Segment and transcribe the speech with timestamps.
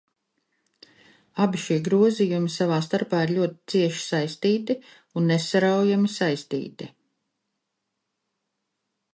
[1.43, 4.67] Abi šie grozījumi savā starpā ir ļoti cieši
[5.21, 6.91] un nesaraujami saistīti.